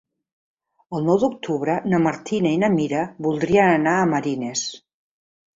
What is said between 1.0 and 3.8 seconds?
nou d'octubre na Martina i na Mira voldrien